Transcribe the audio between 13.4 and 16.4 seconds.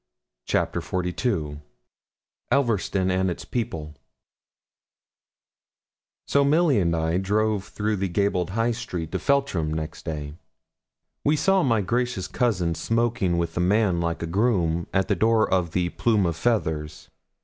a man like a groom, at the door of the 'Plume of